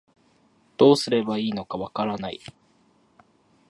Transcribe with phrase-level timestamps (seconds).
[0.77, 2.39] どうすればいいのかわからない